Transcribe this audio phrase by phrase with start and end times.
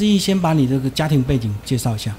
[0.00, 2.10] 思义先把你这个家庭背景介绍一下。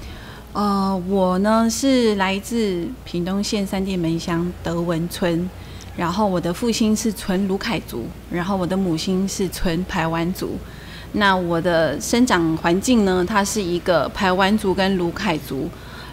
[0.53, 5.49] 呃，我呢是来自屏东县三地门乡德文村，
[5.97, 10.55] 然后我的父亲是纯卢凯族，然后我的母亲是纯排湾族。
[11.13, 15.67] 那我的生长环境呢，它是一个排湾族跟卢凯族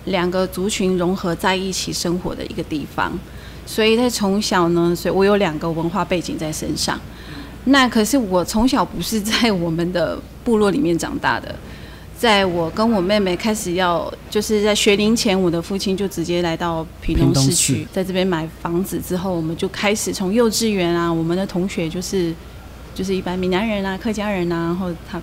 [0.07, 3.13] 两个族群融合在一起生活的一个地方，
[3.67, 6.99] 所以在从小呢，所以我有两个文化背景在身上。
[7.65, 11.55] 那可是我从小不是在我们的部落里面长大的。
[12.17, 22.35] 在我跟我妹妹开始要就是在学龄前，我的父亲就直接来到屏东市区，在这边买房子之后，我们就开始从幼稚园啊，我们的同学就是
[22.95, 25.21] 就是一般闽南人啊、客家人啊，然后他，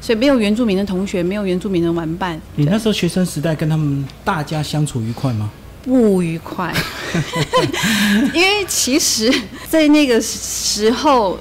[0.00, 2.40] 所以没有原住民的同学，没有原住民的玩伴。
[2.56, 5.50] 你那时候学生时代跟他们大家相处愉快吗？
[5.84, 6.74] 不愉快，
[8.34, 9.30] 因为其实，
[9.68, 11.38] 在那个时候。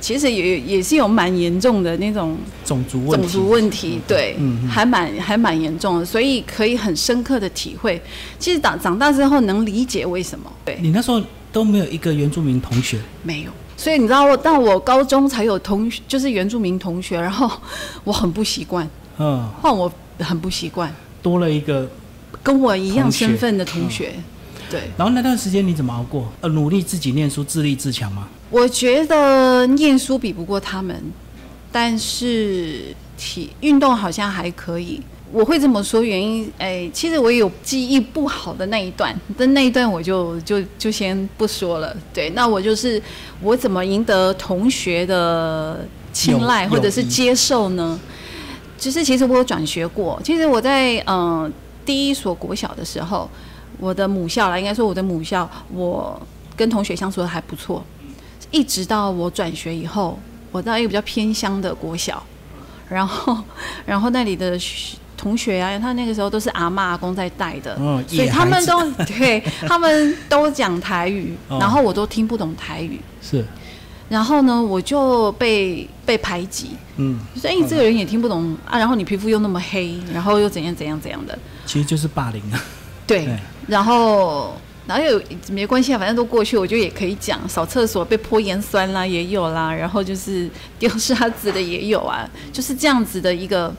[0.00, 4.36] 其实也也是有蛮严重的那种种族问题，种族问题，对，
[4.68, 8.00] 还蛮还蛮严重的，所以可以很深刻的体会。
[8.38, 10.50] 其实长长大之后能理解为什么。
[10.64, 10.78] 对。
[10.80, 11.20] 你那时候
[11.52, 17.50] 都没有一个原住民同学，没有，所以你知道我，到我高中才有同学就是原住民同学，然后
[18.04, 19.90] 我很不习惯，嗯，换我
[20.20, 21.88] 很不习惯，多了一个
[22.42, 24.12] 跟我一样身份的同学。
[24.70, 26.30] 对，然后那段时间你怎么熬过？
[26.40, 28.28] 呃，努力自己念书，自立自强吗？
[28.50, 31.02] 我觉得念书比不过他们，
[31.72, 35.00] 但是体运动好像还可以。
[35.30, 41.94] 我会这么说，原因，哎，其实我有记忆不好的那一段，但那一段我就就就先不说了。
[42.14, 43.00] 对，那我就是
[43.42, 47.98] 我怎么赢得同学的青睐或者是接受呢？
[48.78, 51.52] 就是其实我有转学过，其实我在嗯
[51.84, 53.30] 第一所国小的时候。
[53.78, 56.20] 我的母校啦，应该说我的母校，我
[56.56, 57.84] 跟同学相处的还不错，
[58.50, 60.18] 一直到我转学以后，
[60.50, 62.22] 我到一个比较偏乡的国小，
[62.88, 63.38] 然后，
[63.86, 64.58] 然后那里的
[65.16, 67.76] 同学啊，他那个时候都是阿妈阿公在带的，
[68.08, 73.44] 所以他们都对，他们都讲台语， 然后我都听不懂台语，是，
[74.08, 82.60] 然后呢，我就被被排挤，嗯，所以这个人也听不懂啊，然后你皮肤又那么黑，然后又怎样怎样怎样的，其实就是霸凌啊。
[83.06, 83.26] 对，
[83.68, 84.54] 然后
[84.86, 87.46] 然后又没关系啊，反正都过去，我觉得也可以讲。
[87.48, 93.72] 扫厕所被泼盐酸啦，也有啦，然后就是丢沙子的也有啊， 就是这样子的一个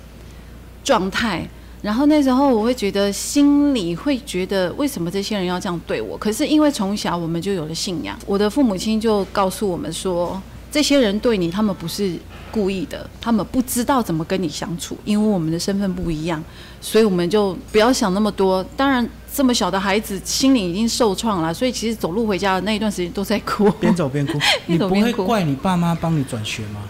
[0.83, 1.45] 状态。
[1.81, 6.17] 然后那时候我会觉得心里会觉得，为什么这些人要这样对我？
[6.17, 12.17] 可是因为从小我们就有了信仰，我的父母亲就告诉我们说，这些人对你，他们不是
[12.51, 16.43] 故意的，他们不知道怎么跟你相处，因为我们的身份不一样，
[16.81, 18.63] 所以我们就不要想那么多。
[18.75, 19.07] 当然。
[19.31, 24.39] 这么小的孩子心里已经受创了，所以其实走路回家的那一段时间都在哭， 边走边哭。
[24.65, 26.81] 你不会怪你爸妈帮你转学吗？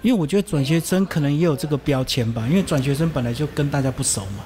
[0.00, 4.42] 因为我觉得转学生可能也有这个标签吧，因为转学生本来就跟大家不熟嘛。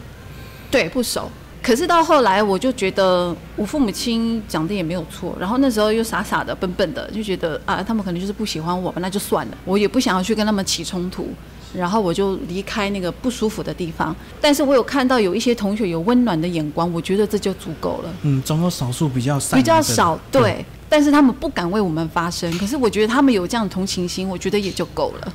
[0.72, 1.30] 对，不熟。
[1.62, 5.36] 可是到后来，我就觉得我父母亲讲的也没有错。
[5.38, 11.28] 然后那时候又傻傻的、笨笨的，就觉得啊，他们可能就是不喜欢我吧，那就算了，我也不想要去跟他们起冲突。
[11.72, 18.12] 然后我就离开那个不舒服的地方，但是我有看到有一些同学有温暖的眼光，我觉得这就足够了。
[18.22, 22.50] 嗯，总有少数比较比较少，对，但是他们不敢为我们发声。
[22.58, 25.32] 可是我觉得他们有这样的同情心，我觉得也就够了。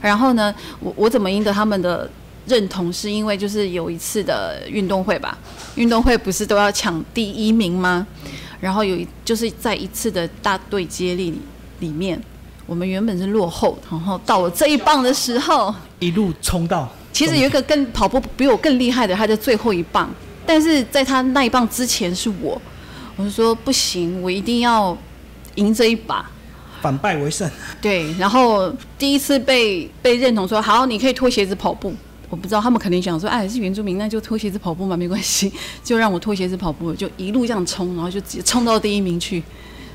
[0.00, 2.08] 然后呢，我我怎么赢得他们的
[2.46, 2.92] 认同？
[2.92, 5.36] 是因为就是有一次的运动会吧，
[5.76, 8.06] 运动会不是都要抢第一名吗？
[8.60, 11.38] 然后有一就是在一次的大队接力
[11.80, 12.20] 里面。
[12.64, 16.88] 我们原本是落后，然后到了这一棒的时候，一路冲到。
[17.12, 20.08] 其实有一个更跑步比我更厉害的，他在最后一棒，
[20.46, 22.58] 但是在他那一棒之前是我，
[23.16, 24.96] 我就说不行，我一定要
[25.56, 26.30] 赢这一把，
[26.80, 27.50] 反败为胜。
[27.80, 31.92] 对，然后第一次被被认同说好，你可以脱鞋子跑步。
[32.32, 35.52] 我不知道他们肯定想说，哎，是原住民，那就脱鞋子跑步嘛， 没关系，
[35.84, 39.42] 就让我脱鞋子跑步，就一路这样冲，然后就直接冲到第一名去。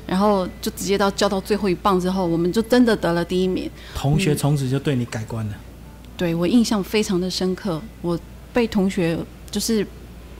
[0.06, 3.68] 然后就直接到交到最后一棒之后，我们就真的得了第一名。
[3.92, 5.54] 同学从此就对你改观了。
[6.16, 8.16] 对我印象非常的深刻，我
[8.52, 9.18] 被同学
[9.50, 9.84] 就是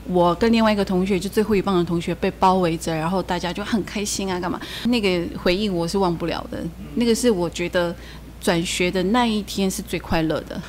[0.06, 4.58] 我跟另外一个同学就最后一棒的同学被包围着，然后大家就很开心啊，干嘛？
[4.84, 6.64] 那个回忆我是忘不了的。
[6.94, 7.94] 那个是我觉得
[8.40, 10.62] 转学的那一天是最快乐的。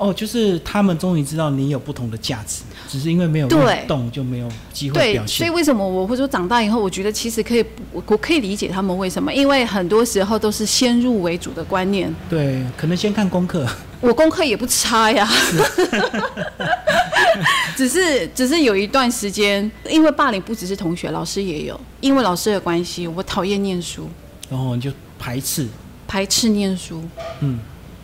[0.00, 3.48] 哦，就是他们终于知道你有不同的价值，只是因为没有
[3.86, 5.38] 动就没有机会表现。
[5.38, 12.14] 所以为什么我会说长大以后，我觉得其实可以，我我可以理解他们为什么，因为很多时候都是先入为主的观念。
[12.28, 13.66] 对，可能先看功课。
[14.00, 15.28] 我功课也不差呀，
[17.76, 24.08] 只是只是有一段时间，因为霸凌不只是同学，老师也有，因为老师的关系，我讨厌念书，
[24.48, 25.66] 然后你就排斥
[26.06, 27.02] 排斥念书，
[27.40, 27.58] 嗯。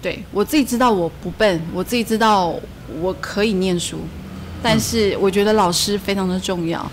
[0.04, 2.54] 对我自己知道我不笨，我自己知道
[3.00, 4.00] 我可以念书，
[4.62, 6.92] 但是我觉得老师非常的重要。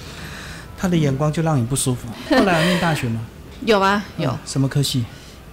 [0.78, 2.08] 他的眼光就让你不舒服。
[2.34, 3.20] 后来念大学吗？
[3.66, 4.34] 有啊，有。
[4.46, 5.04] 什么科系？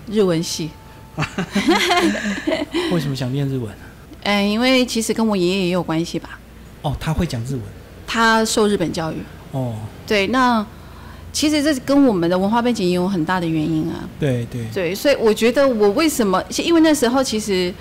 [0.07, 0.71] 日文系。
[2.93, 3.75] 为什么想念日文？
[4.23, 6.39] 嗯，因为其实跟我爷爷也有关系吧。
[6.83, 7.63] 哦，他会讲日文。
[8.07, 9.17] 他受日本教育。
[9.51, 9.75] 哦。
[10.07, 10.65] 对，那
[11.33, 14.09] 其实这跟我们的文化背景也有很大的原因啊。
[14.19, 14.65] 对对。
[14.75, 16.43] 对，所以我觉得我为什么？
[16.59, 17.73] 因为那时候其实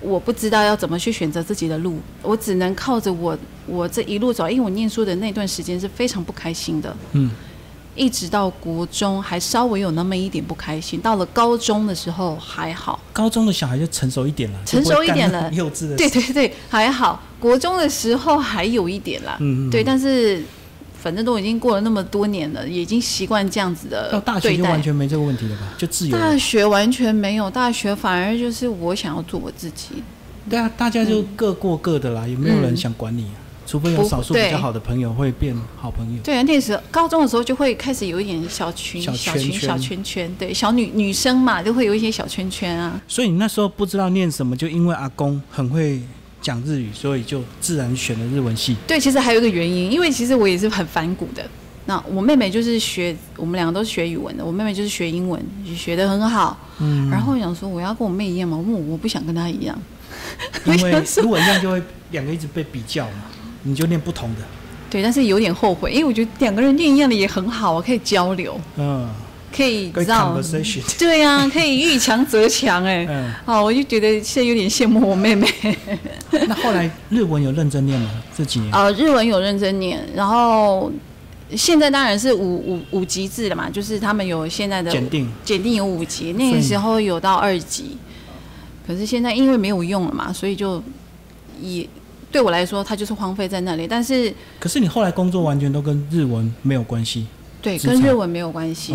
[0.00, 3.36] 我不知道要怎么去选择自己的路，我只能靠着我
[3.66, 4.48] 我这一路走。
[4.48, 6.96] 因为我念书的那段时间是非常不开心的。
[7.12, 7.30] 嗯。
[7.96, 12.98] 一直到国中还稍微有那么一点不开心，到了高中的时候还好。
[13.12, 15.96] 高中的小孩就成熟一点了，成熟一点了，幼稚的。
[15.96, 17.22] 对对对，还好。
[17.38, 19.70] 国中的时候还有一点啦，嗯嗯。
[19.70, 20.42] 对，但是
[21.04, 24.10] 反正都已经过了那么多年了，已经习惯这样子的。
[24.10, 25.74] 到大学就完全没这个问题了吧？
[25.76, 26.16] 就自由。
[26.16, 30.02] 大学完全没有，大学反而就是我想要做我自己。
[30.48, 33.26] 对啊，大家就各过各的啦，也没有人想管你。
[33.66, 36.20] 除非有少数比较好的朋友会变好朋友。
[36.22, 40.34] 对啊，那时候高中的时候就会开始有一点小群、小群、小圈圈。
[40.38, 43.00] 对，小女女生嘛，就会有一些小圈圈啊。
[43.06, 46.00] 所以你那时候不知道念什么，就因为阿公很会
[46.44, 48.76] 讲日语，所以就自然选了日文系。
[48.86, 51.44] 对，其实还有一个原因，因为其实我也是很反骨的。
[51.86, 54.44] 那我妹妹就是学，我们两个都是学语文的。
[54.44, 55.42] 我妹妹就是学英文，
[55.74, 56.56] 学的很好。
[56.78, 57.08] 嗯。
[57.10, 58.56] 然后想说，我要跟我妹一样嘛？
[58.56, 59.76] 我我不想跟她一样。
[60.66, 63.24] 因为如果一样，就会两个一直被比较嘛。
[63.66, 64.42] 你就念不同的，
[64.90, 69.08] 对，但是有点后悔，因为我觉得两个人念一样的也很好啊，可以交流，嗯，
[69.54, 70.36] 可以知道，
[70.98, 75.48] 对呀，可以遇强则强，哎，嗯，好，我就觉得现在有点羡慕我妹妹。
[76.48, 78.10] 那后来日文有认真念吗？
[78.36, 78.72] 这几年？
[78.72, 80.90] 啊，日文有认真念，然后
[81.54, 87.96] 现在当然是五五五级制了嘛，就是他们有现在的检定，检定有五级，那个时候有到二级，
[88.86, 90.82] 可是现在因为没有用了嘛，所以就
[91.60, 91.88] 也。
[92.32, 93.86] 对我来说，它就是荒废在那里。
[93.86, 97.28] 但是，可是你后来工作完全都跟日文没有关系。
[97.62, 98.92] 对，跟日文没有关系。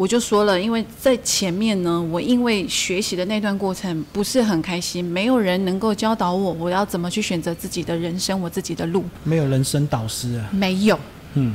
[0.00, 9.04] 我就说了，因为在前面呢，我因为学习的那段过程不是很开心，没有人能够教导我，我要怎么去选择自己的人生，我自己的路。
[9.24, 10.48] 没有人生导师啊？
[10.52, 10.98] 没有。
[11.34, 11.54] 嗯。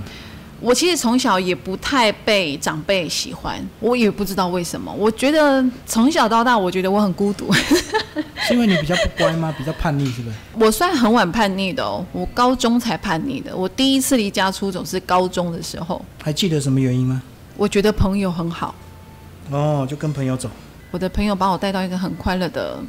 [0.61, 4.93] 我其实从小也不太被长辈喜欢，我也不知道为什么。
[4.93, 7.51] 我觉得从小到大，我觉得我很孤独。
[8.47, 9.51] 是因为你比较不乖吗？
[9.57, 10.35] 比较叛逆是不是？
[10.59, 13.57] 我算很晚叛逆的哦，我高中才叛逆的。
[13.57, 15.99] 我第一次离家出走是高中的时候。
[16.21, 17.23] 还记得什么原因吗？
[17.57, 18.73] 我觉得朋友很好。
[19.51, 20.49] 哦，就跟朋友走。
[20.91, 22.79] 我的朋友把我带到一个很快乐的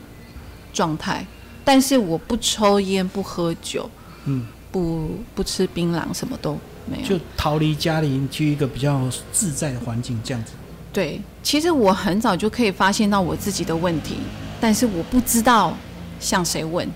[0.73, 1.27] 状态，
[1.65, 3.91] 但是我不抽烟，不喝酒，
[4.25, 6.59] 嗯，不不吃槟榔，什么都
[6.91, 7.07] 没有。
[7.07, 9.03] 就逃离家里，去一个比较
[9.33, 10.53] 自在的环境，这样子。
[10.93, 14.17] 对，其实我很早就可以发现到我自己的问题，
[14.61, 15.77] 但是我不知道
[16.19, 16.89] 向谁问，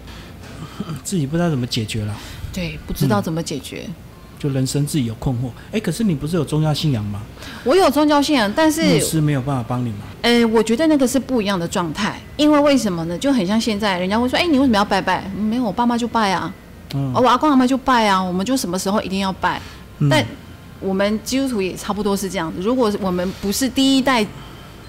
[1.04, 2.16] 自己不知道怎么解决了。
[2.52, 3.86] 对，不知道怎么解决，
[4.40, 5.50] 就人生自己有困惑。
[5.70, 7.20] 哎，可是你不是有宗教信仰吗？
[7.62, 9.98] 我有宗教信仰，但是牧师没有办法帮你吗？
[10.22, 13.16] 呃，我觉得那个是不一样的状态，因为为什么呢？
[13.18, 16.52] 就很像现在，人家会说：“哎，你为什么要拜拜？”没有，我爸妈就拜啊，
[16.94, 19.60] 嗯，我阿公阿妈就拜啊，我们就什么时候一定要拜。
[20.10, 20.24] 但
[20.80, 22.62] 我们基督徒也差不多是这样子。
[22.62, 24.26] 如果我们不是第一代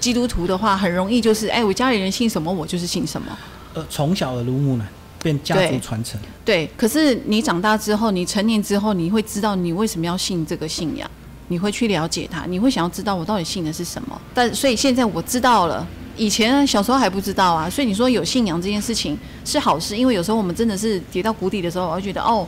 [0.00, 3.26] 基督徒的话，很容易就是，哎，我家里人信什么，我就是信什么。
[3.74, 4.88] 呃，从小耳濡目染，
[5.22, 6.20] 变家族传承。
[6.44, 11.08] 对，可是你长大之后，你成年之后，你会知道你为什么要信这个信仰，
[11.48, 14.20] 你会去了解它，你会想要知道我到底信的是什么。
[14.34, 15.86] 但所以现在我知道了，
[16.16, 17.70] 以前小时候还不知道啊。
[17.70, 22.46] 所以你说有信仰这件事情是好事，因为有时候我们真的是跌到谷底的时候，我会觉得哦。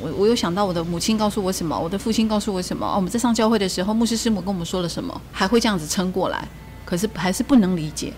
[0.00, 2.86] 我我有想到我的母亲告诉我什么，我的父亲告诉我什么。
[2.86, 6.46] 哦，我们在上教会的时候，牧师师母跟我们说了什么，还会这样子撑过来。
[6.84, 8.12] 可是还是不能理解，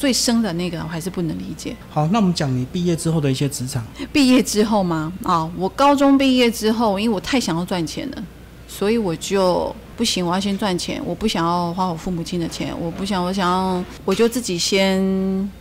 [0.00, 1.76] 最深的那个我还是不能理解。
[1.90, 3.84] 好，那我们讲你毕业之后的一些职场。
[4.10, 5.12] 毕业之后吗？
[5.22, 8.24] 啊，我高中毕业之后，因为我太想要赚钱了，
[8.66, 10.98] 所以我就不行，我要先赚钱。
[11.04, 14.98] 我不想要花我父母亲的钱，我不想，我想要，我就自己先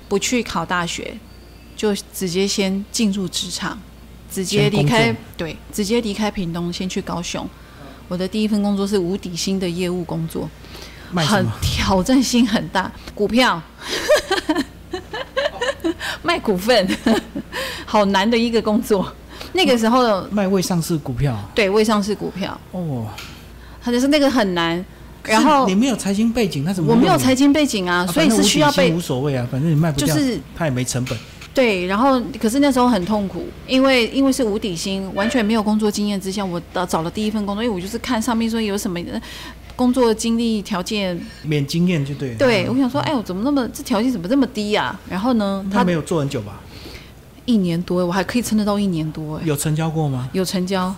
[0.07, 1.13] 不去考大学，
[1.75, 3.77] 就直接先进入职场。
[4.31, 7.45] 直接离开，对，直接离开屏东，先去高雄。
[8.07, 10.47] 我的第一份工作是无底薪的业务工作，
[11.15, 13.59] 很挑战性很大，股票，
[16.21, 16.87] 卖股份，
[17.85, 19.11] 好难的一个工作。
[19.53, 22.59] 那个时候卖未上市股票，对，未上市股票。
[22.71, 23.07] 哦，
[23.81, 24.83] 他就是那个很难。
[25.23, 26.91] 然后你没有财经背景，那怎么？
[26.93, 31.17] 我没有财经背景啊，所以是需要被无所谓啊，反正你卖不掉，就是他也没成本。
[31.53, 38.99] 对，然后可是那时候很痛苦，因为因为是无底薪，完全没有工作经验之下，我找找了第一份工作，因为我就是看上面说有什么
[39.79, 42.35] 工作经历条件免经验就对。
[42.35, 44.99] 对，我想说，哎呦，怎么那么这条件怎么这么低呀？
[45.09, 46.59] 然后呢，他没有做很久吧？
[47.45, 49.39] 一年多，我还可以撑得到一年多。
[49.45, 50.27] 有成交过吗？
[50.33, 50.93] 有成交，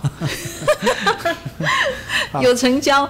[2.42, 3.08] 有成交。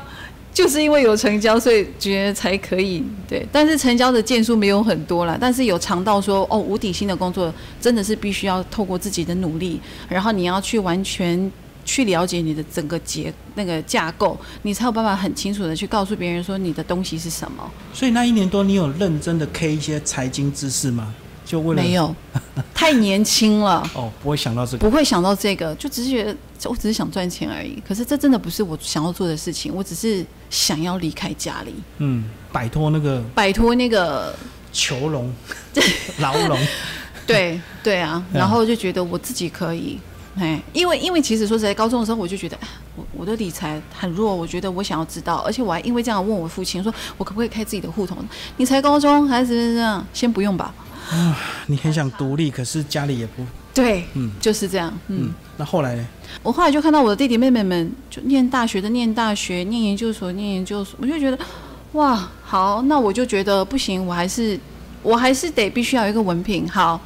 [0.52, 3.43] 就是因为有成交，所以觉得才可以对。
[3.50, 7.50] 但是成交的件数没有很多了，但是有尝到说哦，无底薪的工作
[7.81, 11.50] 真的是必须要透过自己的努力，然后你要去完全
[11.85, 17.71] 去了解你的整个结那个架构，你才有办法很清楚的去告诉别人说你的东西是什么。
[17.93, 21.15] 所以那一年多，你有认真的 K 一些财经知识吗？
[21.45, 22.15] 就为了没有，
[22.73, 23.87] 太年轻了。
[23.95, 26.35] 哦，不会想到这个，不会想到这个，就只是觉得
[26.65, 27.83] 我只是想赚钱而已。
[27.87, 34.35] 可是这真的不是我想要做的事情，我只是想要离开家里，嗯，摆脱那个摆脱那个
[34.73, 35.31] 囚笼、
[36.21, 36.59] 牢笼。
[37.27, 39.99] 对 对啊，然后就觉得我自己可以，
[40.37, 42.57] 哎，因为因为其实说实在，高中的时候我就觉得，
[42.97, 48.17] 我我的理财很弱，我觉得我想要知道，而且我还因为这样问我父亲说，我可不可以开自己的户头？
[48.57, 50.07] 你才高中还是这样？
[50.12, 50.75] 先不用吧。
[51.11, 51.37] 啊，
[51.67, 55.33] 你很想独立，可是家里也不对，嗯，就是这样，嗯。
[55.59, 56.07] 那后来呢？
[56.43, 61.39] 我后来就看到我的弟弟妹妹们就念大学的念大学，念研究所念研究所，我就觉得，
[61.93, 64.59] 哇，好，那我就觉得不行，我还是
[65.03, 66.67] 我还是得必须要有一个文凭。
[66.67, 66.99] 好，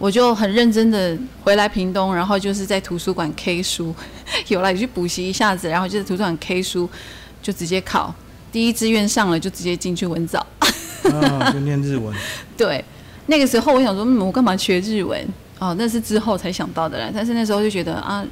[0.00, 3.94] 我就很认真的回来屏东，然后就是在图书馆 K 书，
[4.48, 6.88] 有了去补习一下子，然后就在图书馆 K 书，
[7.42, 8.12] 就直接考
[8.50, 10.38] 第一志愿上了，就直接进去文藻，
[11.12, 12.16] 啊，就念日文，
[12.56, 12.82] 对。
[13.26, 15.28] 那个时候我想说，嗯，我干嘛学日文？
[15.58, 17.10] 哦，那是之后才想到的啦。
[17.14, 18.24] 但是那时候就觉得啊，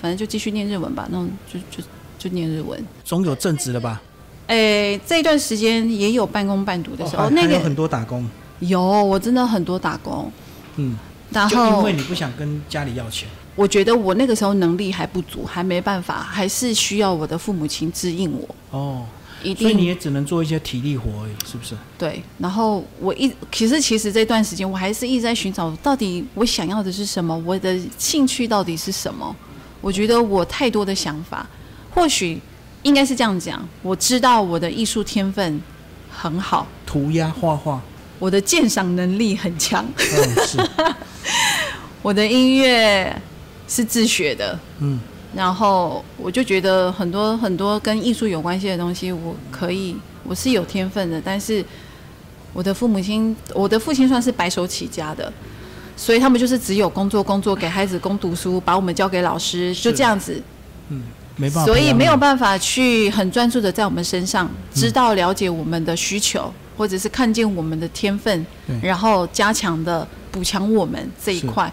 [0.00, 1.84] 反正就继续念日文吧，那种就就
[2.18, 2.82] 就念日文。
[3.04, 4.00] 总有正职的吧？
[4.46, 8.28] 诶，这一段时间也有半工半读的时候，那个很多打工。
[8.60, 10.32] 有，我真的很多打工。
[10.76, 10.98] 嗯，
[11.32, 18.78] 然后因为你不想跟家里要钱，我觉得我那个时候能力还不足，还没办法，还是需要我的父母亲指引我。
[18.78, 19.06] 哦。
[19.42, 21.74] 一定所以你也只能做一些体力活而已，是不是？
[21.96, 22.22] 对。
[22.36, 29.34] 然后我一其实其实这段时间我还是一直在寻找，到底我想要的是什么，我的兴趣到底是什么？
[29.80, 31.48] 我觉得我太多的想法，
[31.90, 32.38] 或许
[32.82, 33.66] 应该是这样讲。
[33.80, 35.58] 我知道我的艺术天分
[36.10, 37.80] 很好，涂鸦画画，
[38.18, 39.82] 我的鉴赏能力很强。
[39.96, 40.58] 嗯，是。
[42.02, 43.14] 我的音乐
[43.68, 44.58] 是自学的。
[44.80, 45.00] 嗯。
[45.32, 51.22] 然后我就觉得很多很多跟艺术有关系的东西，我可以我是有天分的。
[51.24, 51.64] 但是
[52.52, 55.32] 我的父母亲，我的父亲算是白手起家的，
[55.96, 60.42] 所以他们就是只有工作工作，给孩子供读书，把我们交给老师，就这样子。
[60.88, 61.00] 嗯，
[61.36, 61.64] 没办法。
[61.64, 68.44] 所以没有办法去很专注的在我们身上，知道了解我们的需求，或者是看见我们的天分，
[68.82, 71.72] 然后加强的补强我们这一块。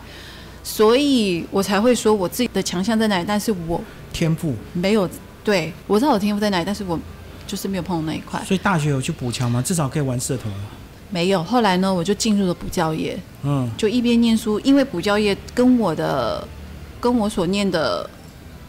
[0.64, 5.10] 所以我才会说我自己的强项在哪里，但是我天赋没有。
[5.44, 7.00] 对我知道我天赋在哪里，但是我
[7.48, 8.44] 就是没有碰到那一块。
[8.44, 9.62] 所以大学有去补强吗？
[9.62, 10.60] 至少可以玩社团吗？
[11.10, 11.42] 没有。
[11.42, 13.18] 后来呢，我就进入了补教业。
[13.44, 16.46] 嗯，就一边念书，因为补教业跟我的
[17.00, 18.10] 跟我所念的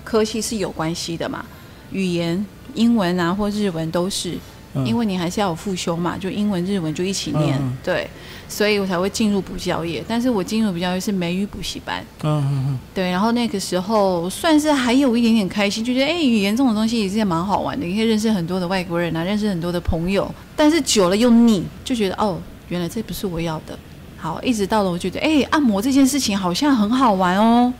[0.04, 1.44] 科系是有关系的嘛，
[1.90, 4.38] 语言、英文啊或日文都是。
[4.84, 8.08] 因为你还是要有复修嘛，就英文、日文就一起念，对，
[8.48, 10.04] 所以我才会进入补教业。
[10.06, 13.10] 但是我进入补教业是美语补习班，嗯嗯嗯，对。
[13.10, 20.32] 然后那个时候算是还有一点点开心，就觉得哎，语言这种东西也是蛮好玩的，你可以认识很多的外国人啊，认识很多的朋友。
[20.54, 23.78] 但是久了又腻，就觉得哦，原来这不是我要的。
[24.16, 27.72] 好，一直到了我觉得哎，按摩这件事情好像很好玩哦。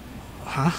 [0.47, 0.75] 啊，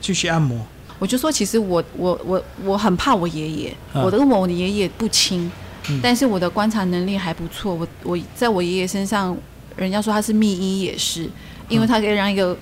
[0.00, 0.58] 继续按摩。
[1.00, 5.50] 我就说，其实我我我我很怕我爷爷，我的我的爷爷不轻，
[6.02, 7.74] 但是我的观察能力还不错。
[7.74, 9.34] 我我在我爷爷身上，
[9.76, 11.28] 人家说他是秘医也是，
[11.70, 12.54] 因为他可以让一个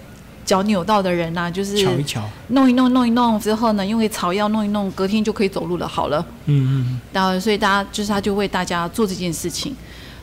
[0.45, 6.25] 脚扭到的人呐，就是瞧一瞧，弄一弄弄一弄之后呢，因为草药弄一弄，隔天就可以走路了，好了。
[6.47, 7.01] 嗯嗯。
[7.13, 9.75] 然后所以大家就是他就为大家做这件事情，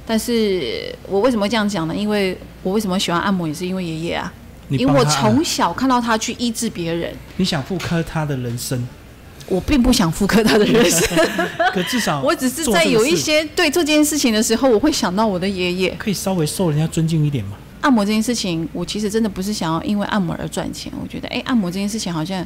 [0.08, 1.94] 但是我为什么这样讲呢？
[1.94, 4.32] 因为我为什么喜欢按摩，也是因为爷爷啊。
[4.70, 8.88] 因为我从小看到他去医治别人，你想复刻他的人生？
[9.48, 11.08] 我并不想复刻他的人生，
[11.72, 15.96] 可至少 我只是在有一些对做这件事情的时候，我会想到我的爷爷。
[16.00, 17.52] 可以稍微受人家尊敬一点吗？
[17.82, 20.92] 按摩这件事情，我其实真的不是想要因为按摩而赚钱。
[21.00, 22.44] 我觉得，哎，按摩这件事情好像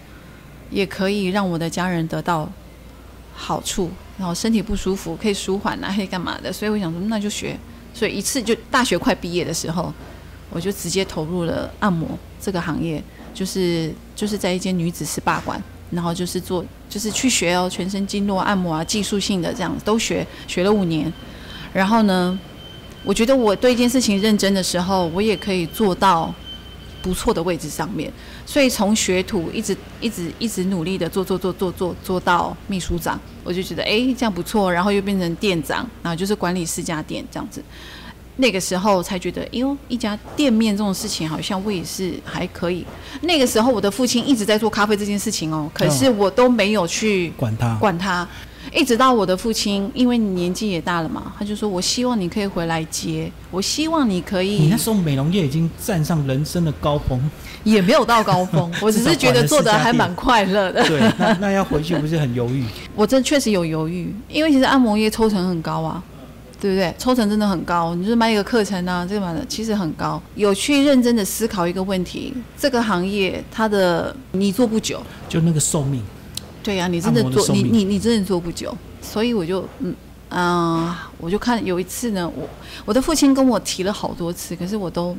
[0.70, 2.52] 也可以让我的家人得到
[3.34, 6.52] 好处，然后身体不舒服可以舒缓啊，可以干嘛的？
[6.52, 7.58] 所以我想说，那就学。
[7.94, 9.94] 所以一次就大学快毕业的时候。
[10.50, 12.08] 我就直接投入了按摩
[12.42, 13.04] 这个行业，
[13.34, 21.12] 就是就是在一间女子 SPA 馆，然后就是做就是去学哦，全身经络按摩啊，技术性的这样都学，学了五年。
[21.72, 22.38] 然后呢，
[23.04, 26.34] 我觉得我对一件事情认真的时候，我也可以做到
[27.02, 28.12] 不错的位置上面，
[28.46, 37.64] 所以从学徒一直一直一直努力的做做做做做做到秘书长，我就觉得哎这样不错，然后又变成店长，然后就是管理四家店这样子。
[38.42, 42.86] 那个时候才觉得，哎呦，一家店面这种事情好像我也是还可以。
[43.22, 48.26] 那个时候我的父亲一直在做咖啡这件事情哦，可是我都没有去管他管他。
[48.72, 54.60] 一直到我的父亲，因为你年纪也大了嘛，他就说我希望你可以回来接，我希望你可以。
[54.60, 57.20] 你那时候美容业已经站上人生的高峰，
[57.64, 60.88] 也没有到高峰， 我只是觉得做的还蛮快乐的。
[60.88, 62.64] 对，那那要回去不是很犹豫？
[62.96, 66.02] 我这确实有犹豫，因为其实按摩业抽成很高啊。
[66.60, 66.94] 对不对？
[66.98, 70.22] 抽成真的很高，你就是卖一个课程啊，这个嘛的其实很高。
[70.36, 76.04] 有去认真的思考一个问题，这个行业它的你做不久，就那个寿命。
[76.62, 79.96] 对呀，你真的做你你你真的做不久，所以我就嗯
[80.30, 82.48] 嗯，我就看有一次呢，我
[82.86, 85.18] 我的父亲跟我提了好多次，可是我都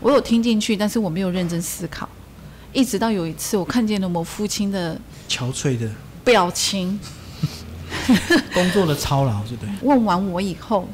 [0.00, 2.08] 我有听进去，但是我没有认真思考。
[2.72, 5.88] 一直到有一次，我看见了我父亲的憔悴的
[6.24, 6.98] 表情。
[8.54, 9.70] 工作的操劳，对不对？
[9.82, 10.88] 问完我以后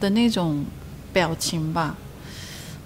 [0.00, 0.64] 的那种
[1.12, 1.96] 表情吧，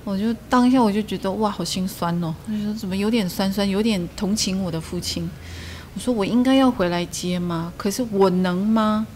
[0.04, 2.35] 我就当下我就觉得哇，好心酸哦。
[2.47, 5.28] 他说怎么有点酸酸，有点同情我的父亲。
[5.94, 7.73] 我说我应该要回来接吗？
[7.76, 9.06] 可是我能吗？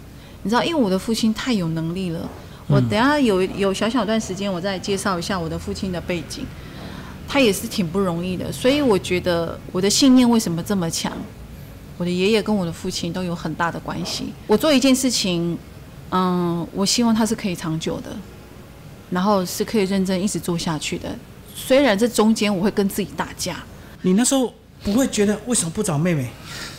[0.42, 2.28] 你知道，因为我的父亲太有能力了。
[2.68, 6.46] 我等下有有小小段时间，我再介绍一下我的父亲的背景。
[7.28, 11.12] 他也是挺不容易的，所以我觉得我的信念为什么这么强？
[12.02, 14.32] 我的爷爷跟我的父亲都有很大的关系。
[14.48, 15.56] 我做一件事情，
[16.10, 18.10] 嗯，我希望它是可以长久的，
[19.08, 21.08] 然后是可以认真一直做下去的。
[21.54, 23.62] 虽然这中间我会跟自己打架。
[24.00, 26.28] 你那时候不会觉得为什么不找妹妹？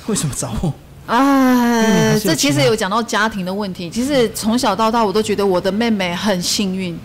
[0.07, 0.73] 为什么找我？
[1.07, 3.89] 啊，这其实有讲到家庭的问题。
[3.89, 6.99] 其实从小到大，我都觉得我的妹妹很幸运。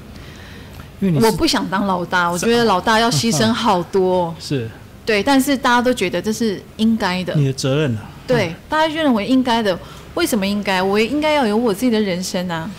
[1.00, 4.34] 因为我不想当老大，我觉得老大要牺牲好多。
[4.42, 4.68] 是。
[5.08, 8.02] 对，但是大家都觉得这是应该的，你的责任啊。
[8.26, 9.76] 对，大家就认为应该的。
[10.14, 10.82] 为什么应该？
[10.82, 12.70] 我也应该要有我自己的人生啊。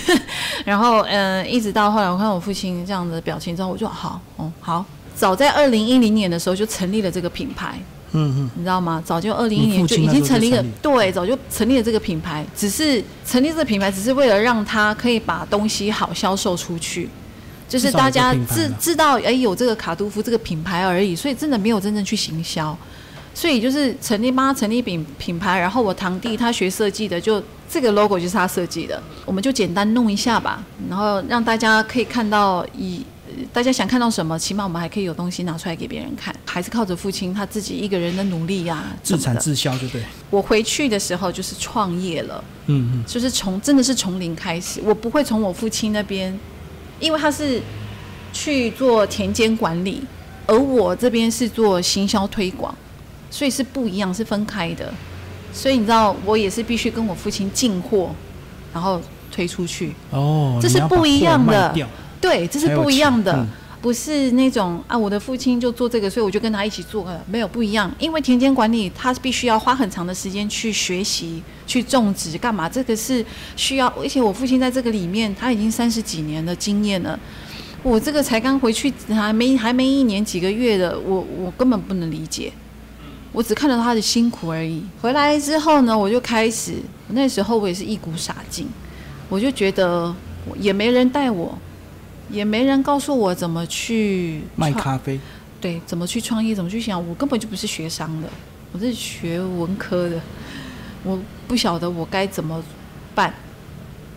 [0.66, 4.84] 然后，嗯，一直到后来，我看我父亲这样的表情之后，我就好，哦，好。
[5.14, 7.80] 早在二零一零年的时候就成立了这个品牌，
[8.12, 9.02] 嗯嗯，你知道吗？
[9.02, 12.44] 早就二零一年就已经成立了，对，早就成立了这个品牌。
[12.54, 17.08] 只是成立这个品牌，只是为了让他可以把东西好销售出去。
[17.68, 22.76] 就是大家知知道哎有这个卡杜夫这个品牌而已，所以真的没有真正去行销，
[23.34, 33.04] 所以就是成立帮他成立品品牌，然后我堂弟他学设计的，就这个 logo 就是他设计的，我们就简单弄一下吧，然后让大家可以看到，以
[33.52, 40.02] 大家想看到什么，起码我们还可以有东西拿出来给别人看，还是靠着父亲他自己一个人的努力呀，自产自销就对。
[40.30, 46.38] 我回去的时候就是创业了，嗯嗯，就是从真的是从零开始，我不会从我父亲那边。
[47.00, 47.60] 因为他是
[48.32, 50.02] 去做田间管理，
[50.46, 52.74] 而我这边是做行销推广，
[53.30, 54.92] 所以是不一样，是分开的。
[55.52, 58.10] 所以你知道，我也是必须跟我父亲进货，
[58.72, 59.00] 然后
[59.32, 59.94] 推出去。
[60.10, 61.74] 哦，这是不一样的。
[62.20, 63.46] 对，这是不一样的。
[63.80, 67.24] 不是那种啊，我的父亲就做这个，所以我就跟他一起做了。
[67.28, 72.68] 没有不一样，因为田间管理，他必须要花很长的时间去学习、去种植，干嘛？
[72.68, 77.18] 这个是需要，而且我父亲在这个里面，他已经三十几年的经验了。
[77.84, 82.52] 我这个才刚回去，还没还没一年几个月的，我我根本不能理解。
[83.30, 84.82] 我只看到他的辛苦而已。
[85.00, 86.74] 回来之后呢，我就开始，
[87.10, 88.66] 那时候我也是一股傻劲，
[89.28, 90.12] 我就觉得
[90.58, 91.56] 也没人带我。
[92.30, 95.18] 也没人告诉我怎么去卖咖啡，
[95.60, 98.28] 对，怎么去创业，怎么去想，我根本就不是学商的，
[98.72, 100.20] 我是学文科的，
[101.04, 102.62] 我不晓得我该怎么
[103.14, 103.32] 办，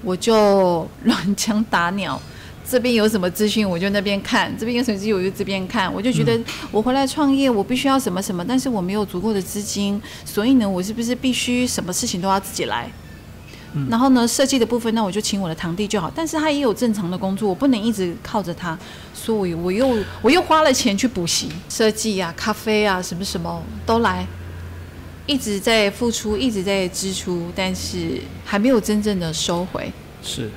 [0.03, 2.21] 我就乱枪打鸟，
[2.67, 6.39] 这边有什么资讯我就那边看，这边有什么资讯我就这边看，我就觉得
[6.71, 12.91] 我回来创业，我必须要什么什么，但是我没有足够的资金，所以呢，我是不是必须什么事情都要自己来？
[13.89, 16.11] 然后呢，设计的部分，那我就请我的堂弟就好。
[16.13, 18.77] 但是他也有正常的工作，我不能一直靠着他，
[19.13, 24.27] 所以我又我又花了钱去补习设计啊、咖啡啊，什么什么都来，
[25.25, 29.89] 一直在付出，一直在支出，但是还没有真正的收回。
[30.21, 30.49] 是。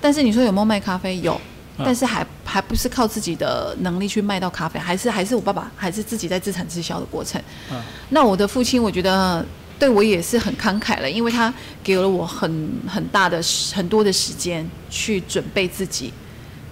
[0.00, 1.20] 但是你说有没有卖咖啡？
[1.20, 1.38] 有，
[1.76, 7.38] 但是还还不是靠自己的能力去卖到咖啡，还是还是我爸爸还是自己在自产自销的过程。
[7.70, 7.76] 嗯。
[8.08, 9.44] 那我的父亲，我觉得。
[9.78, 13.40] 对我也是很慷慨了，因为他给了我很很大的
[13.72, 16.12] 很多的时间去准备自己，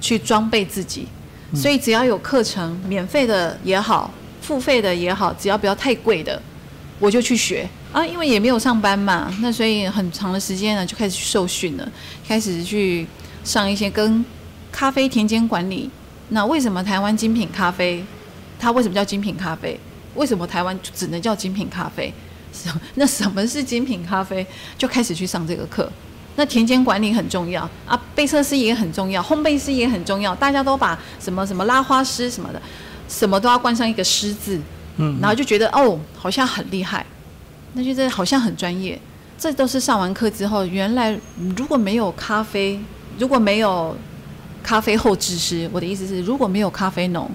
[0.00, 1.06] 去装备自己，
[1.54, 4.10] 所以只要有课程，免费的也好，
[4.40, 6.40] 付费的也好，只要不要太贵的，
[6.98, 8.06] 我就去学啊。
[8.06, 11.92] 因为也没有上班嘛，那所以很长的时间呢就开始去受训了，
[12.26, 13.06] 开始去
[13.44, 14.24] 上一些跟
[14.70, 15.90] 咖啡田间管理
[16.28, 18.02] 那为什么台湾精品咖啡，
[18.58, 19.78] 它为什么叫精品咖啡？
[20.14, 22.12] 为什么台湾只能叫精品咖啡？
[22.94, 24.46] 什那什么是精品咖啡？
[24.76, 25.90] 就开始去上这个课。
[26.36, 30.34] 那田间管理很重要啊，备测师也很重要，烘焙师也很重要。
[30.34, 32.62] 大家都把什么什么拉花师什么的，
[33.08, 34.58] 什么都要冠上一个师字，
[34.96, 37.04] 嗯，然后就觉得哦，好像很厉害，
[37.74, 38.98] 那就这好像很专业。
[39.38, 41.18] 这都是上完课之后，原来
[41.56, 42.78] 如果没有咖啡，
[43.18, 43.96] 如果没有
[44.62, 47.30] 咖啡后制师，我的意思是，如果没有咖啡农。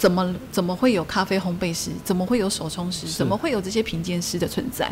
[0.00, 1.90] 怎么怎么会有咖啡烘焙师？
[2.02, 3.06] 怎么会有手冲师？
[3.06, 4.90] 怎么会有这些品鉴师的存在？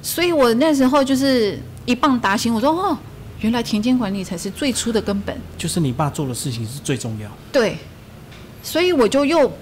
[0.00, 2.96] 所以我那时候就是一棒打醒，我说哦，
[3.40, 5.36] 原来田间管理才是最初的根本。
[5.58, 7.30] 就是你爸做的事情是最重要。
[7.52, 7.76] 对，
[8.62, 9.52] 所以我就又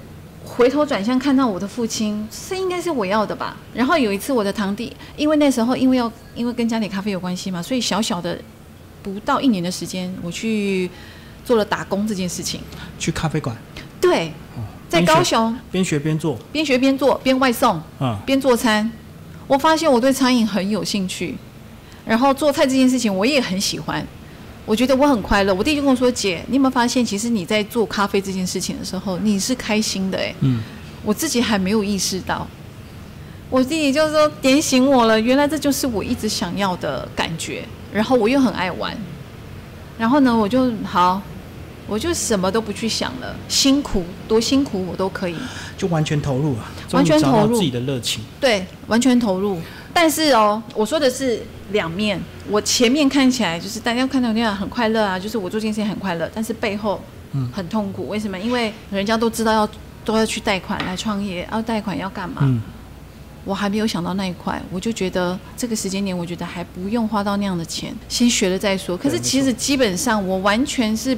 [0.45, 3.57] 回头转向看到我的父亲，这应该是我要的吧。
[3.75, 8.38] 然后有一次我的堂弟，因为那时候因为要因为跟家里咖啡有关系嘛，所以小小的
[9.03, 10.88] 不到一年的时间，我去
[11.45, 12.61] 做了打工这件事情。
[13.01, 13.57] 去咖啡馆。
[14.05, 14.33] 对，
[14.88, 18.90] 在高雄边学边做，边学边做，边外送，嗯，边做餐。
[19.47, 21.35] 我发现我对餐饮很有兴趣，
[22.07, 24.07] 然后做菜这件事情我也很喜欢。
[24.67, 25.55] 我觉得我很快乐。
[25.55, 30.62] 我弟就跟我说：“姐，你有没有发现，其实你在做咖啡这件事情的时候，你是开心的？”哎，嗯，
[31.05, 32.47] 我自己还没有意识到。
[33.51, 37.62] 我弟弟就说点醒我了，原来这就是我一直想要的感觉。
[37.93, 38.97] 然后我又很爱玩，
[39.99, 41.21] 然后呢，我就好。
[41.87, 45.37] 我就什么都不去想了，辛苦多辛苦我都可以，
[45.77, 48.23] 就完全投入啊，完全投入自己的热情。
[48.40, 49.59] 对，完全投入。
[49.92, 51.42] 但是哦，我说的是
[51.73, 52.20] 两面。
[52.51, 57.01] 我前面看起来就是大家看到那样很快乐啊，就是我做这件事情很快乐，但是背后
[57.33, 58.09] 嗯很痛苦。
[58.09, 58.38] 为什么？
[58.38, 59.68] 因为人家都知道要
[60.05, 62.40] 都要去贷款来创业，要贷款要干嘛？
[62.42, 62.61] 嗯，
[63.44, 68.97] 我还没有想到那一块，我就觉得这个时间点，我觉得还不用花到那样的钱，先学了再说。
[68.97, 71.16] 可是其实基本上我完全是。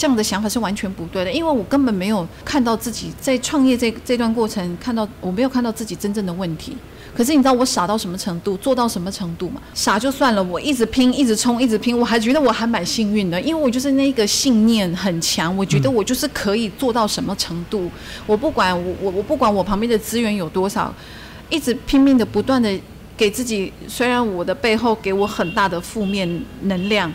[0.00, 6.74] 这样的想法是完全不对的，因为我根本没有看到自己在创业这这段过程，看到我没有看到自己真正的问题。
[7.14, 9.60] 可是你知道我傻到什么程度，做到什么程度吗？
[9.74, 17.90] 傻就算了，我一直拼，一直冲，一直拼，我还觉得我还蛮幸运的，因为我就是那个信念很强，我觉得我就是可以做到什么程度。
[18.26, 20.94] 我不管我我我不管我旁边的资源有多少，
[21.50, 22.74] 一直拼命的不断的
[23.18, 27.12] 给自己，虽然我的背后给我很大的负面能量。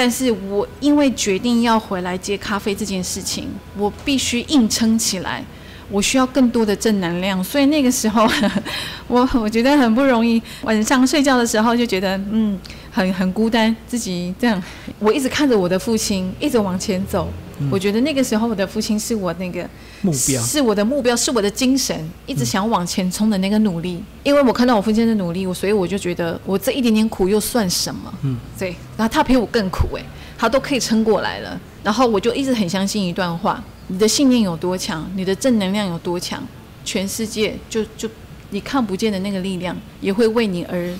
[0.00, 5.44] 但是我因为决定要回来接咖啡这件事情，我必须硬撑起来。
[5.90, 8.28] 我需要更多的正能量，所以那个时候，
[9.08, 10.40] 我我觉得很不容易。
[10.62, 12.58] 晚上睡觉的时候就觉得，嗯，
[12.90, 14.62] 很很孤单，自己这样。
[14.98, 17.28] 我一直看着我的父亲一直往前走。
[17.72, 19.68] 我觉得那个时候我的父亲是我那个
[20.02, 24.00] 目标，是我的目标，是我的精神，一直想往前冲的那个努力。
[24.22, 28.14] 因为我看到我父亲的努力，我所以我就觉得我这一点点苦又算什么？
[28.22, 28.76] 嗯，对。
[28.96, 30.02] 然后他比我更苦哎，
[30.38, 31.60] 他都可以撑过来了。
[31.82, 36.42] 然后我就一直很相信一段话：你的信念有多强，你的正能量有多强，
[36.84, 38.08] 全世界就就
[38.50, 40.94] 你看不见的那个力量也会为你而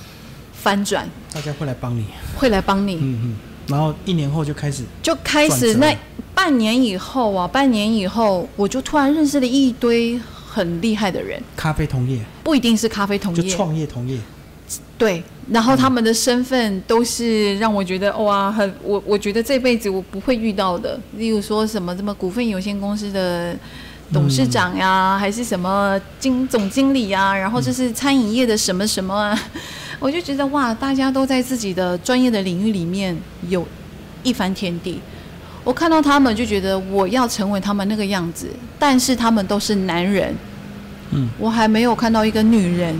[0.53, 1.09] 翻转。
[1.33, 2.95] 大家会来帮你，会来帮你。
[2.95, 3.35] 嗯嗯。
[3.67, 5.95] 然后一年后就开始，就开始那。
[6.31, 11.41] 半年以后啊，半年以后，我就突然认识了一堆很厉害的人。
[11.57, 14.17] 咖啡同业不一定是咖啡同业，就创业同业。
[14.99, 20.99] 对，然后他们的身份都是让我觉得哇，很我我觉得这辈子我不会遇到的。
[21.15, 23.55] 例如说什么什么股份有限公司的
[24.11, 29.41] 董事长呀，还是什么经总经理呀，然后就是餐饮业的什么什么啊，
[29.99, 33.65] 我就觉得哇，大家都在自己的专业的领域里面有
[34.21, 34.99] 一番天地。
[35.63, 40.35] 我看到他们就觉得我要成为他们那个样子，但是他们都是男人，
[41.11, 42.93] 嗯，我还没有看到一个女人。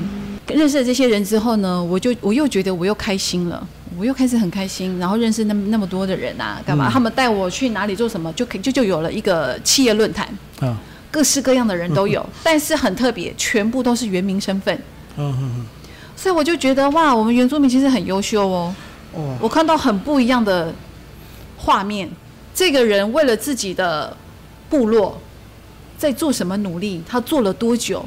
[0.50, 6.90] 认识了这些人之后呢，我就我又觉得我又开心了，我又开始很开心，然后认识那么那么多的人啊，干嘛？
[6.92, 10.28] 他们带我去哪里做什么，就可就就有了一个企业论坛，
[10.60, 10.78] 啊，
[11.12, 14.76] 各式各样的人都有， 但是很特别，全部都是原名身份，
[15.18, 15.66] 嗯嗯嗯，
[16.16, 18.76] 所以我就觉得哇，我们原住民其实很优秀哦，
[19.14, 20.74] 哦，我看到很不一样的
[21.58, 22.10] 画面。
[22.54, 24.16] 这个人为了自己的
[24.70, 25.18] 部落
[25.98, 27.02] 在做什么努力？
[27.08, 28.06] 他做了多久？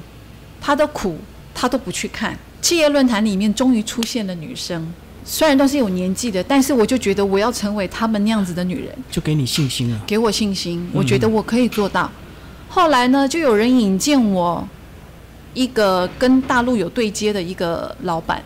[0.61, 1.17] 他的苦
[1.55, 2.37] 他都不去看。
[2.61, 4.93] 企业论坛里面终于出现了女生，
[5.25, 10.01] 虽然都是有年纪的，但是我就觉得我要成为他们那样子的女人，就给你信心了。
[10.07, 12.11] 给我信心，我觉得我可以做到。
[12.69, 14.67] 后来呢，就有人引荐我
[15.55, 18.43] 一个跟大陆有对接的一个老板。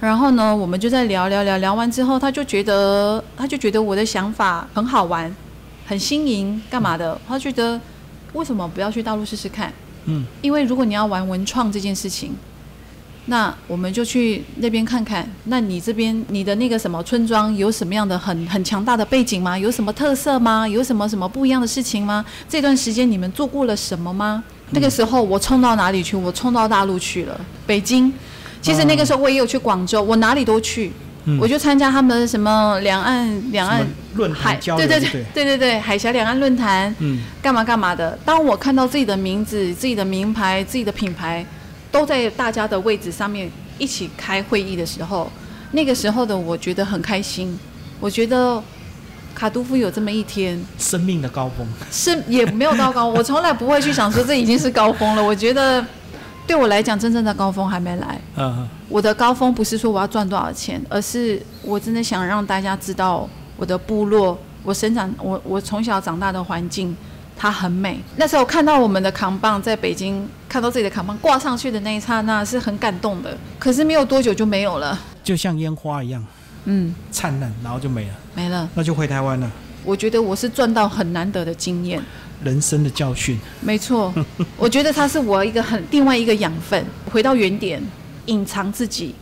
[0.00, 5.34] 然后呢，我们就在聊聊聊聊完之后，他就觉得他就觉得我的想法很好玩，
[5.86, 7.18] 很新颖，干嘛的？
[7.26, 7.80] 他觉得
[8.34, 9.72] 为什么不要去大陆试试看？
[10.06, 12.34] 嗯，因为如果你要玩文创这件事情，
[13.26, 15.26] 那我们就去那边看看。
[15.44, 19.58] 那你这边你的那个什么村庄有什么样的很很强大的背景吗？
[19.58, 20.68] 有什么特色吗？
[20.68, 22.24] 有什么什么不一样的事情吗？
[22.48, 24.44] 这段时间你们做过了什么吗？
[24.70, 26.16] 那个时候我冲到哪里去？
[26.16, 28.12] 我冲到大陆去了，北京。
[28.60, 30.90] 其实那个时候我也有去广州，我哪里都去。
[31.40, 33.82] 我就参加他们什么两岸两岸
[34.14, 38.18] 论坛交流，对对对对对对海峡两岸论坛，嗯，干嘛干嘛的。
[38.26, 41.44] 当我看到自己的名字、自己的名牌、自己的品牌
[41.90, 45.30] 都在大家的位置上面一起开会议的时候，
[45.72, 47.58] 那个时候的我觉得很开心。
[47.98, 48.62] 我觉得
[49.34, 55.24] 卡杜夫有这么一天，生命的高峰，是也没有到高，我从来不会去想说这已经是高峰了。
[55.24, 55.82] 我觉得。
[56.46, 58.20] 对我来讲，真正的高峰还没来。
[58.36, 66.94] 嗯，我的高峰不是说我要赚多少钱，而是我真的想让大家知道我的部落，我生长，我我从小长大的环境，
[67.36, 67.98] 它很美。
[68.16, 73.36] 那时候看到我们的扛棒在北京，看到自己的扛棒挂上去的那一刹那，是很感动的。
[73.58, 76.24] 可是没有多久就没有了，就像烟花一样，
[76.66, 79.50] 嗯，灿烂，然后就没了，没了，那就回台湾了。
[79.84, 82.02] 我觉得我是赚到很难得的经验。
[82.42, 84.12] 人生的教训，没错，
[84.56, 86.84] 我觉得它是我一个很另外一个养分。
[87.10, 87.82] 回到原点，
[88.26, 89.14] 隐藏自己，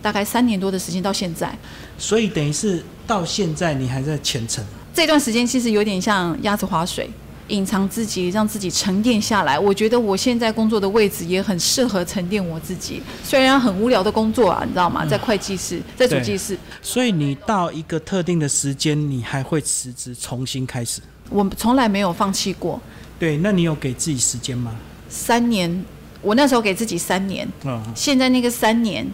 [0.00, 1.56] 大概三年多的时间到现在，
[1.98, 4.64] 所以等于是到现在你还在虔诚。
[4.94, 7.10] 这段时间其实有点像鸭子划水。
[7.48, 9.58] 隐藏自己，让自己沉淀下来。
[9.58, 13.02] 我觉得我现在工作的位置也很适合沉淀我自己。
[13.24, 15.04] 虽然很无聊的工作啊，你知道吗？
[15.04, 16.56] 在会计室，在主计室。
[16.80, 21.00] 所以你到一个特定的时间，你还会辞职重新开始？
[21.30, 22.78] 我从来没有放弃过。
[23.18, 24.74] 对，那你有给自己时间吗？
[25.08, 25.84] 三年，
[26.20, 27.48] 我那时候给自己三年。
[27.64, 27.82] 嗯。
[27.94, 29.06] 现在那个三年。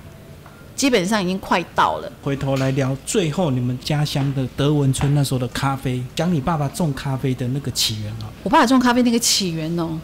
[0.75, 2.13] 基本上已经快到了。
[2.23, 8.27] 回头来聊最后你们家乡的德文村那时候的咖啡，讲你爸爸种咖啡的那个起源哦。
[8.43, 9.99] 我爸爸种咖啡那个起源哦，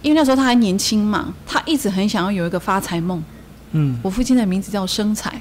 [0.00, 3.22] 因为那时候他还年轻嘛，他一直很想要有一个发财梦。
[3.72, 4.00] 嗯。
[4.02, 5.38] 我父亲的名字叫生财，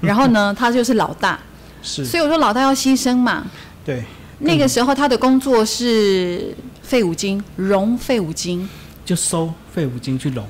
[0.00, 1.38] 然后呢，他就是老大。
[1.80, 2.04] 是。
[2.04, 3.46] 所以我说老大要牺牲嘛。
[3.84, 4.02] 对。
[4.42, 8.68] 那个时候他的工作是废五金，融废五金。
[9.04, 10.46] 就收废五金去融。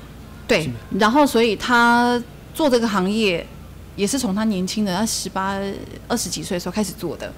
[0.47, 0.69] 对。
[0.99, 2.21] 然后，所以他。
[2.55, 3.43] 做这个行业，
[3.95, 5.59] 也是从他年轻的他十八
[6.07, 7.33] 二十几岁的时候开始做的，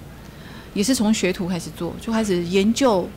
[0.73, 3.07] 也是从学徒开始做，就开始研究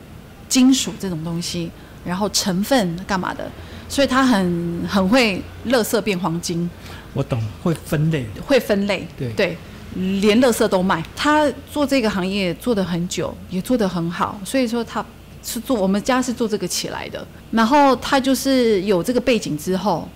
[0.47, 1.69] 金属这种东西，
[2.05, 3.51] 然后成分干嘛的，
[3.89, 6.69] 所以他很很会乐色变黄金。
[7.13, 9.57] 我懂，会分类，会分类，对对，
[10.21, 11.03] 连乐色都卖。
[11.15, 15.05] 他做这个行业做得很久，也做得很好，所以说他
[15.43, 17.25] 是做我们家是做这个起来的。
[17.51, 20.07] 然后他就是有这个背景之后。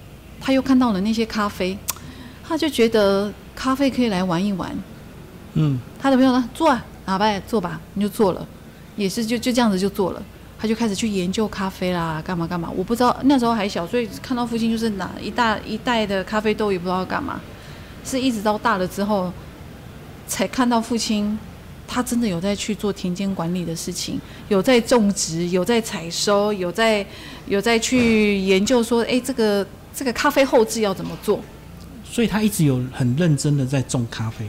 [0.46, 1.78] 他又看到了那些咖啡，
[2.46, 4.70] 他就觉得咖啡可以来玩一玩。
[5.54, 8.46] 嗯，他的朋友呢，做啊，哪吧，做吧，你就做了，
[8.98, 10.22] 也是就就这样子就做了。
[10.60, 12.70] 他就开始去研究咖啡啦，干嘛干嘛。
[12.76, 17.40] 我不知道那时候还小，所以看到父亲就是拿一大一袋的咖啡豆，也不知道干嘛。
[18.04, 19.32] 是一直到大了之后，
[20.28, 21.38] 才看到父亲，
[21.88, 27.06] 他真的有在去做田间管理的事情，有在种植，有在采收，有在
[27.48, 29.66] 有在去研究说，哎，这个。
[29.96, 31.40] 这个咖啡后置要怎么做？
[32.04, 34.44] 所以他一直有很认真的在种咖啡，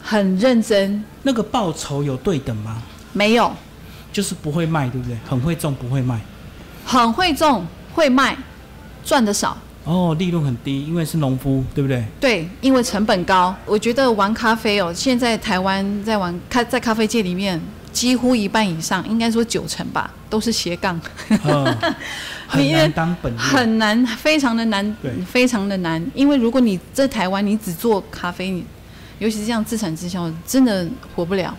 [0.00, 1.02] 很认真。
[1.24, 2.80] 那个报酬有对等吗？
[3.12, 3.52] 没有，
[4.12, 5.18] 就是不会卖，对不对？
[5.28, 6.20] 很会种不会卖，
[6.86, 8.38] 很会种会卖，
[9.04, 9.58] 赚的少。
[9.84, 12.04] 哦，利润很低，因为是农夫，对不对？
[12.18, 13.54] 对，因为成本高。
[13.66, 17.60] 我觉得玩咖啡哦，现在台湾在玩咖，在咖啡界里面。
[17.94, 21.00] 几乎一半以上，应该说九成吧，都是斜杠。
[22.48, 26.04] 很难当本很难，非常的难，非常的难。
[26.12, 28.64] 因为如果你在台湾，你只做咖啡，你
[29.20, 31.56] 尤其是这样自产自销，真的活不了。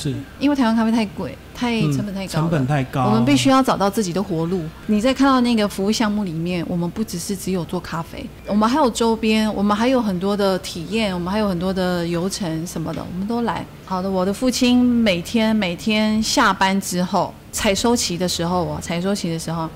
[0.00, 4.62] 是，因为台湾咖啡太贵，太成本太高，成本太高，我们必须要找到自己的活路。
[4.86, 13.62] 你在看到那个服务项目里面，我们不只是只有做咖啡，我们还有周边，我们还有很多的体验，我们还有很多的流程什么的，我们都来。
[13.84, 19.68] 好的，我的父亲每天每天下班之后，采收期的时候，我采收期的时候，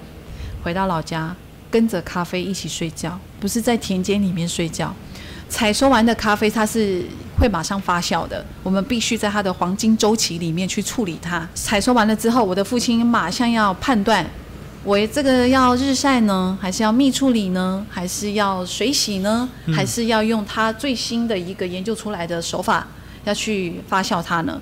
[0.62, 1.37] 回到老家，
[1.70, 4.94] 跟着咖啡一起睡觉，不是在田间里面睡觉。
[5.54, 7.04] 采收完的咖啡，它是
[7.38, 8.44] 会马上发酵的。
[8.64, 11.48] 我们必须在它的黄金周期里面去处理它。
[11.54, 14.28] 采收完了之后，我的父亲马上要判断，
[14.82, 22.84] 我这个要日晒呢，还是要密处理呢，还是要水洗呢，还是要用他最新的一个研究出来的手法
[23.22, 24.60] 要去发酵它呢？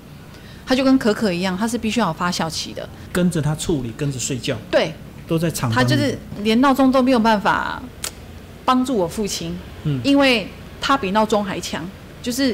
[0.63, 2.87] 它就跟可可一样，它是必须要有发酵期的。
[3.11, 4.55] 跟着它处理，跟着睡觉。
[4.69, 4.93] 对，
[5.27, 5.71] 都在厂。
[5.71, 7.81] 他就是连闹钟都没有办法
[8.63, 10.47] 帮助我父亲，嗯，因为。
[10.85, 11.81] 他比闹钟还强，
[12.21, 12.53] 就是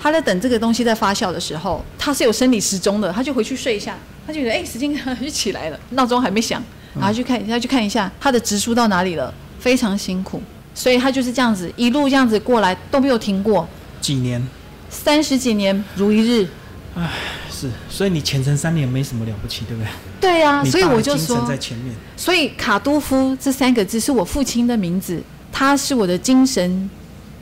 [0.00, 6.60] 他在等这个东西在发酵的时候，他是有生理时钟的，他就回去睡一下，他就觉得哎，时间就起来了， 闹钟还没响，
[6.96, 10.42] 然后去看，他去看一下他的植树到哪里了，非常辛苦。
[10.74, 13.68] 所以他就是这样子一路这样子过来都没有停过。
[14.00, 14.44] 几年？
[14.88, 16.48] 三十几年如一日。
[16.96, 17.08] 唉，
[17.48, 19.88] 是，所以你前程三年没什么了不起，对不对？
[20.20, 21.94] 对呀，所以我就说，在前面。
[22.16, 26.90] 所以卡多夫这三个字是我父亲的名字，他是我的精神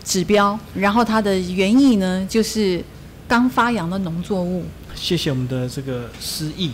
[0.08, 0.58] 指标。
[0.74, 2.82] 然后它的原意呢，就是
[3.28, 4.64] 刚发芽的农作物。
[4.94, 6.70] 谢谢我们的这个诗意。